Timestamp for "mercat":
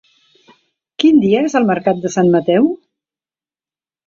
1.73-2.01